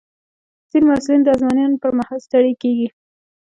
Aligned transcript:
ځینې 0.69 0.85
محصلین 0.89 1.21
د 1.23 1.27
ازموینو 1.33 1.81
پر 1.81 1.91
مهال 1.97 2.19
ستړي 2.27 2.53
کېږي. 2.61 2.87